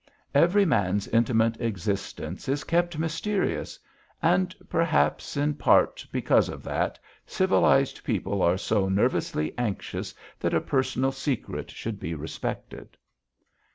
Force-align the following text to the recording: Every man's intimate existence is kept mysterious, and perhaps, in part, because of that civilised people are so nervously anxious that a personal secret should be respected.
Every 0.33 0.65
man's 0.65 1.07
intimate 1.09 1.61
existence 1.61 2.49
is 2.49 2.63
kept 2.63 2.97
mysterious, 2.97 3.77
and 4.19 4.55
perhaps, 4.67 5.37
in 5.37 5.53
part, 5.53 6.03
because 6.11 6.49
of 6.49 6.63
that 6.63 6.97
civilised 7.27 8.03
people 8.03 8.41
are 8.41 8.57
so 8.57 8.89
nervously 8.89 9.53
anxious 9.59 10.15
that 10.39 10.55
a 10.55 10.59
personal 10.59 11.11
secret 11.11 11.69
should 11.69 11.99
be 11.99 12.15
respected. 12.15 12.97